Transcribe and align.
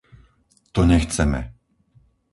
To 0.73 0.81
nechceme! 0.91 1.41